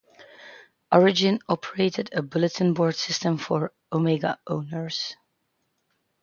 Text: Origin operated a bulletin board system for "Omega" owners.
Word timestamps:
Origin 0.91 1.37
operated 1.47 2.09
a 2.11 2.23
bulletin 2.23 2.73
board 2.73 2.95
system 2.95 3.37
for 3.37 3.71
"Omega" 3.93 4.39
owners. 4.47 5.15